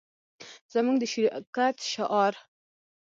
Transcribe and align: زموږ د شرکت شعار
زموږ 0.73 0.97
د 0.99 1.03
شرکت 1.13 1.75
شعار 1.93 2.33